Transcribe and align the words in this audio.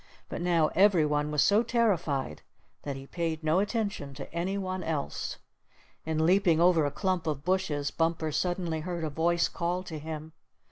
But 0.29 0.41
now 0.41 0.69
every 0.69 1.05
one 1.05 1.29
was 1.29 1.43
so 1.43 1.61
terrified 1.61 2.41
that 2.81 2.95
he 2.95 3.05
paid 3.05 3.43
no 3.43 3.59
attention 3.59 4.15
to 4.15 4.33
any 4.33 4.57
one 4.57 4.81
else. 4.83 5.37
In 6.07 6.25
leaping 6.25 6.59
over 6.59 6.87
a 6.87 6.91
clump 6.91 7.27
of 7.27 7.43
bushes, 7.45 7.91
Bumper 7.91 8.31
suddenly 8.31 8.79
heard 8.79 9.03
a 9.03 9.11
voice 9.11 9.47
call 9.47 9.83
to 9.83 9.99
him. 9.99 10.33